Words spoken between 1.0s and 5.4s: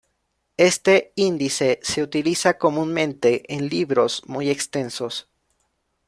índice se utiliza comúnmente en libros muy extensos.